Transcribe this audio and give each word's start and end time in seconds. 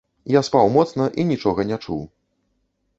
Я 0.35 0.41
спаў 0.47 0.71
моцна 0.77 1.03
і 1.19 1.27
нічога 1.35 1.61
не 1.73 1.77
чуў. 1.85 2.05